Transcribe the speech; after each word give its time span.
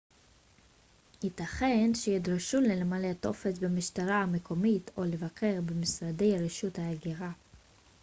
ייתכן 1.23 1.91
שתידרשו 1.93 2.59
למלא 2.61 3.13
טופס 3.13 3.59
במשטרה 3.59 4.21
המקומית 4.21 4.91
או 4.97 5.03
לבקר 5.03 5.61
במשרדי 5.61 6.37
רשות 6.37 6.79
ההגירה 6.79 7.31